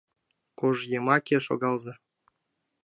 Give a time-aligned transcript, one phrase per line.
[0.59, 1.93] Кож йымаке шогалза.